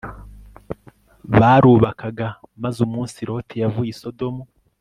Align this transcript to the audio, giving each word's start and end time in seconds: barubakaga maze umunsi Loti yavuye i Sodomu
barubakaga 1.39 2.27
maze 2.61 2.77
umunsi 2.87 3.17
Loti 3.29 3.55
yavuye 3.63 3.89
i 3.93 3.99
Sodomu 4.01 4.43